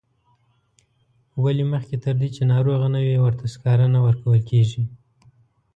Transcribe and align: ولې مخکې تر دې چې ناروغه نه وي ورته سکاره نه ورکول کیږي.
ولې 1.43 1.63
مخکې 1.73 1.95
تر 2.05 2.15
دې 2.21 2.29
چې 2.35 2.41
ناروغه 2.53 2.87
نه 2.95 2.99
وي 3.05 3.17
ورته 3.21 3.45
سکاره 3.53 3.85
نه 3.95 3.99
ورکول 4.05 4.39
کیږي. 4.49 4.83